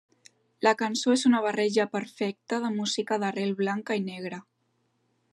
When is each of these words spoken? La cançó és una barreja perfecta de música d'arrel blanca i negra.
La 0.67 0.71
cançó 0.77 1.11
és 1.15 1.25
una 1.29 1.41
barreja 1.43 1.85
perfecta 1.91 2.59
de 2.63 2.71
música 2.77 3.19
d'arrel 3.25 3.53
blanca 3.61 3.99
i 4.01 4.03
negra. 4.07 4.41